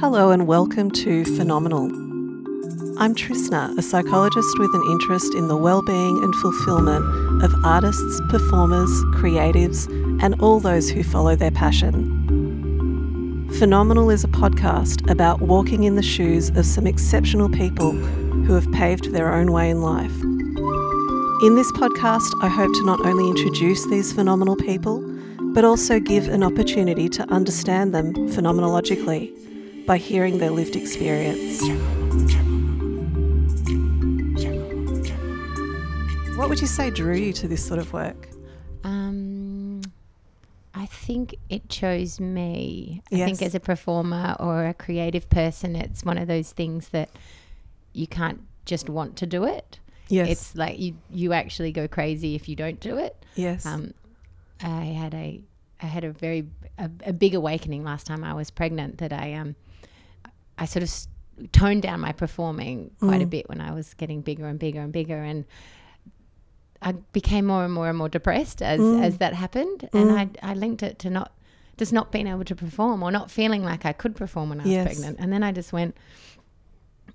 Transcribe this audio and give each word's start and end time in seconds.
Hello 0.00 0.30
and 0.30 0.46
welcome 0.46 0.90
to 0.92 1.26
Phenomenal. 1.36 1.84
I'm 2.98 3.14
Trisna, 3.14 3.76
a 3.76 3.82
psychologist 3.82 4.58
with 4.58 4.74
an 4.74 4.82
interest 4.92 5.34
in 5.34 5.48
the 5.48 5.58
well-being 5.58 6.24
and 6.24 6.34
fulfillment 6.36 7.04
of 7.44 7.52
artists, 7.66 8.18
performers, 8.30 8.88
creatives, 9.20 9.86
and 10.22 10.40
all 10.40 10.58
those 10.58 10.88
who 10.88 11.02
follow 11.02 11.36
their 11.36 11.50
passion. 11.50 13.46
Phenomenal 13.58 14.08
is 14.08 14.24
a 14.24 14.28
podcast 14.28 15.10
about 15.10 15.42
walking 15.42 15.84
in 15.84 15.96
the 15.96 16.02
shoes 16.02 16.48
of 16.56 16.64
some 16.64 16.86
exceptional 16.86 17.50
people 17.50 17.92
who 17.92 18.54
have 18.54 18.72
paved 18.72 19.12
their 19.12 19.30
own 19.34 19.52
way 19.52 19.68
in 19.68 19.82
life. 19.82 20.18
In 21.42 21.56
this 21.56 21.70
podcast, 21.72 22.32
I 22.40 22.48
hope 22.48 22.72
to 22.72 22.86
not 22.86 23.04
only 23.04 23.28
introduce 23.28 23.86
these 23.88 24.14
phenomenal 24.14 24.56
people, 24.56 25.02
but 25.52 25.66
also 25.66 26.00
give 26.00 26.26
an 26.28 26.42
opportunity 26.42 27.10
to 27.10 27.30
understand 27.30 27.94
them 27.94 28.14
phenomenologically 28.30 29.36
by 29.90 29.98
hearing 29.98 30.38
their 30.38 30.52
lived 30.52 30.76
experience. 30.76 31.60
What 36.36 36.48
would 36.48 36.60
you 36.60 36.68
say 36.68 36.90
drew 36.90 37.16
you 37.16 37.32
to 37.32 37.48
this 37.48 37.66
sort 37.66 37.80
of 37.80 37.92
work? 37.92 38.28
Um, 38.84 39.80
I 40.74 40.86
think 40.86 41.34
it 41.48 41.68
chose 41.68 42.20
me. 42.20 43.02
I 43.10 43.16
think 43.16 43.42
as 43.42 43.56
a 43.56 43.58
performer 43.58 44.36
or 44.38 44.66
a 44.66 44.74
creative 44.74 45.28
person, 45.28 45.74
it's 45.74 46.04
one 46.04 46.18
of 46.18 46.28
those 46.28 46.52
things 46.52 46.90
that 46.90 47.10
you 47.92 48.06
can't 48.06 48.42
just 48.66 48.88
want 48.88 49.16
to 49.16 49.26
do 49.26 49.42
it. 49.42 49.80
Yes. 50.06 50.28
It's 50.28 50.54
like 50.54 50.78
you 50.78 50.98
you 51.10 51.32
actually 51.32 51.72
go 51.72 51.88
crazy 51.88 52.36
if 52.36 52.48
you 52.48 52.54
don't 52.54 52.78
do 52.78 52.96
it. 52.96 53.16
yes. 53.34 53.66
Um, 53.66 53.94
I 54.62 54.84
had 54.84 55.14
a 55.14 55.40
I 55.82 55.86
had 55.86 56.04
a 56.04 56.10
very 56.12 56.46
a, 56.78 56.90
a 57.06 57.12
big 57.12 57.34
awakening 57.34 57.84
last 57.84 58.06
time 58.06 58.22
I 58.24 58.34
was 58.34 58.50
pregnant 58.50 58.98
that 58.98 59.12
I 59.12 59.34
um 59.34 59.54
I 60.58 60.66
sort 60.66 60.82
of 60.82 61.52
toned 61.52 61.82
down 61.82 62.00
my 62.00 62.12
performing 62.12 62.90
quite 63.00 63.22
a 63.22 63.26
Mm. 63.26 63.30
bit 63.30 63.48
when 63.48 63.60
I 63.60 63.72
was 63.72 63.94
getting 63.94 64.20
bigger 64.20 64.46
and 64.46 64.58
bigger 64.58 64.80
and 64.80 64.92
bigger 64.92 65.16
and 65.22 65.44
I 66.82 66.92
became 66.92 67.46
more 67.46 67.64
and 67.64 67.72
more 67.72 67.88
and 67.88 67.96
more 67.98 68.08
depressed 68.08 68.62
as 68.62 68.80
Mm. 68.80 69.02
as 69.02 69.18
that 69.18 69.34
happened 69.34 69.88
and 69.92 70.12
I 70.12 70.28
I 70.42 70.54
linked 70.54 70.82
it 70.82 70.98
to 71.00 71.10
not 71.10 71.32
just 71.78 71.92
not 71.94 72.12
being 72.12 72.26
able 72.26 72.44
to 72.44 72.54
perform 72.54 73.02
or 73.02 73.10
not 73.10 73.30
feeling 73.30 73.64
like 73.64 73.86
I 73.86 73.92
could 73.94 74.14
perform 74.14 74.50
when 74.50 74.60
I 74.60 74.64
was 74.64 74.72
Yes. 74.72 74.84
pregnant 74.86 75.18
and 75.18 75.32
then 75.32 75.42
I 75.42 75.50
just 75.52 75.72
went 75.72 75.96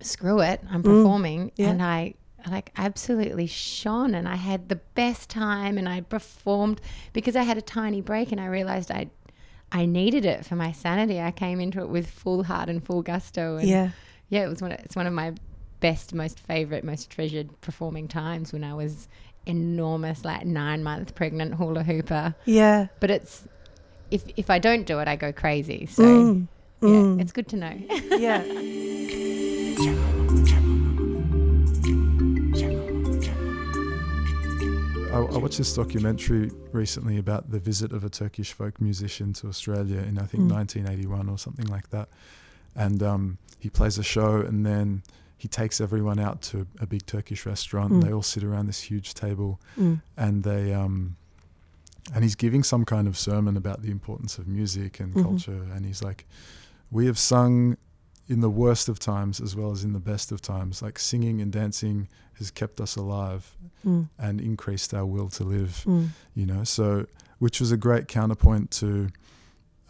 screw 0.00 0.40
it 0.40 0.60
I'm 0.70 0.82
performing 0.82 1.46
Mm. 1.48 1.52
Yeah. 1.56 1.68
and 1.70 1.82
I 1.82 2.14
like 2.48 2.70
absolutely 2.76 3.46
shone 3.46 4.14
and 4.14 4.28
I 4.28 4.36
had 4.36 4.68
the 4.68 4.76
best 4.94 5.28
time 5.30 5.76
and 5.78 5.88
I 5.88 6.00
performed 6.02 6.80
because 7.12 7.36
I 7.36 7.42
had 7.42 7.58
a 7.58 7.62
tiny 7.62 8.00
break 8.00 8.32
and 8.32 8.40
I 8.40 8.46
realized 8.46 8.90
I 8.90 9.10
I 9.72 9.86
needed 9.86 10.24
it 10.24 10.44
for 10.46 10.56
my 10.56 10.72
sanity. 10.72 11.20
I 11.20 11.30
came 11.30 11.60
into 11.60 11.80
it 11.80 11.88
with 11.88 12.08
full 12.10 12.42
heart 12.44 12.68
and 12.68 12.84
full 12.84 13.02
gusto 13.02 13.56
and 13.56 13.68
yeah. 13.68 13.90
yeah, 14.28 14.44
it 14.44 14.48
was 14.48 14.60
one 14.60 14.72
of, 14.72 14.80
it's 14.80 14.96
one 14.96 15.06
of 15.06 15.12
my 15.12 15.32
best, 15.80 16.12
most 16.12 16.38
favorite, 16.40 16.82
most 16.84 17.08
treasured 17.10 17.60
performing 17.60 18.08
times 18.08 18.52
when 18.52 18.64
I 18.64 18.74
was 18.74 19.06
enormous 19.46 20.24
like 20.24 20.44
9 20.44 20.82
month 20.82 21.14
pregnant 21.14 21.54
hula 21.54 21.82
hooper. 21.84 22.34
Yeah. 22.44 22.88
But 23.00 23.10
it's 23.10 23.46
if 24.10 24.24
if 24.36 24.50
I 24.50 24.58
don't 24.58 24.86
do 24.86 24.98
it 24.98 25.06
I 25.08 25.16
go 25.16 25.32
crazy. 25.32 25.86
So 25.86 26.02
Mm. 26.02 26.48
yeah, 26.82 26.88
Mm. 26.88 27.20
it's 27.20 27.32
good 27.32 27.48
to 27.48 27.56
know. 27.56 27.74
yeah. 28.18 28.42
I, 35.12 35.18
I 35.18 35.38
watched 35.38 35.58
this 35.58 35.74
documentary 35.74 36.50
recently 36.72 37.18
about 37.18 37.50
the 37.50 37.58
visit 37.58 37.92
of 37.92 38.04
a 38.04 38.08
Turkish 38.08 38.52
folk 38.52 38.80
musician 38.80 39.32
to 39.34 39.48
Australia 39.48 39.98
in 40.00 40.18
I 40.18 40.26
think 40.26 40.44
Mm. 40.44 40.52
1981 40.52 41.28
or 41.28 41.38
something 41.38 41.66
like 41.66 41.90
that, 41.90 42.08
and 42.76 43.02
um, 43.02 43.38
he 43.58 43.68
plays 43.70 43.98
a 43.98 44.02
show 44.02 44.36
and 44.40 44.64
then 44.64 45.02
he 45.36 45.48
takes 45.48 45.80
everyone 45.80 46.18
out 46.20 46.42
to 46.42 46.66
a 46.80 46.86
big 46.86 47.06
Turkish 47.06 47.44
restaurant. 47.46 47.92
And 47.92 48.02
Mm. 48.02 48.06
they 48.06 48.12
all 48.12 48.22
sit 48.22 48.44
around 48.44 48.66
this 48.66 48.82
huge 48.82 49.14
table 49.14 49.58
Mm. 49.78 50.00
and 50.16 50.42
they 50.44 50.72
um, 50.72 51.16
and 52.14 52.22
he's 52.24 52.34
giving 52.36 52.62
some 52.62 52.84
kind 52.84 53.06
of 53.08 53.16
sermon 53.18 53.56
about 53.56 53.82
the 53.82 53.90
importance 53.90 54.38
of 54.38 54.46
music 54.48 55.00
and 55.00 55.12
Mhm. 55.14 55.22
culture, 55.22 55.62
and 55.74 55.84
he's 55.86 56.02
like, 56.02 56.26
"We 56.90 57.06
have 57.06 57.18
sung." 57.18 57.76
In 58.34 58.40
the 58.40 58.50
worst 58.64 58.88
of 58.88 58.98
times 59.00 59.40
as 59.40 59.52
well 59.56 59.70
as 59.72 59.82
in 59.82 59.92
the 59.92 59.98
best 60.12 60.30
of 60.32 60.40
times, 60.40 60.82
like 60.82 60.98
singing 61.00 61.40
and 61.42 61.50
dancing 61.52 62.08
has 62.38 62.50
kept 62.50 62.80
us 62.80 62.94
alive 62.96 63.44
Mm. 63.84 64.08
and 64.18 64.40
increased 64.40 64.92
our 64.94 65.06
will 65.14 65.28
to 65.30 65.42
live 65.56 65.72
Mm. 65.86 66.08
you 66.34 66.46
know 66.50 66.64
so 66.64 67.06
which 67.38 67.58
was 67.62 67.72
a 67.72 67.76
great 67.86 68.06
counterpoint 68.08 68.70
to 68.82 69.08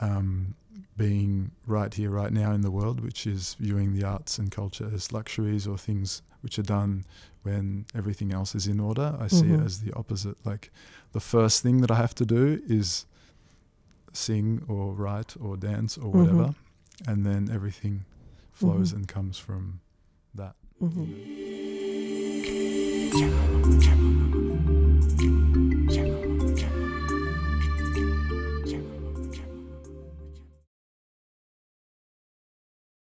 um, 0.00 0.54
being 0.96 1.50
right 1.66 1.92
here 1.94 2.10
right 2.10 2.32
now 2.32 2.52
in 2.52 2.60
the 2.62 2.70
world 2.70 3.00
which 3.00 3.26
is 3.26 3.42
viewing 3.58 3.92
the 3.96 4.04
arts 4.14 4.38
and 4.38 4.50
culture 4.52 4.88
as 4.94 5.12
luxuries 5.12 5.66
or 5.66 5.76
things 5.76 6.22
which 6.42 6.56
are 6.58 6.68
done 6.78 7.04
when 7.42 7.84
everything 8.00 8.32
else 8.32 8.54
is 8.54 8.66
in 8.68 8.78
order 8.80 9.08
i 9.20 9.26
see 9.26 9.46
Mhm. 9.46 9.60
it 9.60 9.66
as 9.66 9.80
the 9.80 9.92
opposite 9.94 10.36
like 10.46 10.70
the 11.12 11.20
first 11.34 11.62
thing 11.64 11.80
that 11.82 11.90
i 11.90 11.96
have 11.96 12.14
to 12.14 12.24
do 12.38 12.62
is 12.68 13.06
sing 14.12 14.62
or 14.68 14.92
write 14.94 15.34
or 15.40 15.56
dance 15.56 15.98
or 15.98 16.12
Mhm. 16.12 16.18
whatever 16.18 16.54
and 17.06 17.24
then 17.26 17.50
everything 17.50 18.04
flows 18.60 18.92
Mhm. 18.92 18.96
and 18.96 19.08
comes 19.08 19.38
from 19.38 19.80
that 20.34 20.54
Mhm. 20.80 21.08